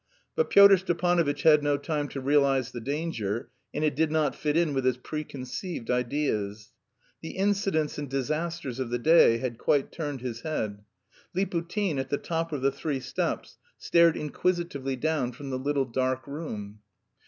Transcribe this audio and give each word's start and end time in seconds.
But 0.35 0.49
Pyotr 0.49 0.77
Stepanovitch 0.77 1.43
had 1.43 1.61
no 1.61 1.77
time 1.77 2.07
to 2.07 2.19
realise 2.19 2.71
the 2.71 2.81
danger, 2.81 3.51
and 3.71 3.83
it 3.85 3.95
did 3.95 4.11
not 4.11 4.33
fit 4.35 4.57
in 4.57 4.73
with 4.73 4.83
his 4.83 4.97
preconceived 4.97 5.91
ideas. 5.91 6.71
The 7.21 7.37
incidents 7.37 7.99
and 7.99 8.09
disasters 8.09 8.79
of 8.79 8.89
the 8.89 8.97
day 8.97 9.37
had 9.37 9.59
quite 9.59 9.91
turned 9.91 10.21
his 10.21 10.41
head. 10.41 10.79
Liputin, 11.35 11.99
at 11.99 12.09
the 12.09 12.17
top 12.17 12.51
of 12.51 12.63
the 12.63 12.71
three 12.71 12.99
steps, 12.99 13.59
stared 13.77 14.17
inquisitively 14.17 14.95
down 14.95 15.33
from 15.33 15.51
the 15.51 15.59
little 15.59 15.85
dark 15.85 16.25
room. 16.25 16.79